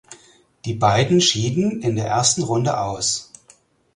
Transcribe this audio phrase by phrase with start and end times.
[0.65, 3.29] Die beiden schieden in der ersten Runde aus.